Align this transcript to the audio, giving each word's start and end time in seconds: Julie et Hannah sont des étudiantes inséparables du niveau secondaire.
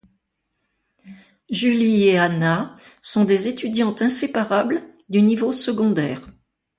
Julie 1.51 2.07
et 2.07 2.17
Hannah 2.17 2.75
sont 3.03 3.23
des 3.23 3.47
étudiantes 3.47 4.01
inséparables 4.01 4.81
du 5.09 5.21
niveau 5.21 5.51
secondaire. 5.51 6.25